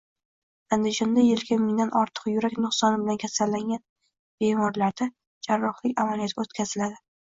[0.77, 3.85] Andijonda yiliga mingdan ortiq yurak nuqsoni bilan kasallangan
[4.45, 5.13] bemorlarda
[5.51, 7.05] jarrohlik amaliyoti o‘tkaziladi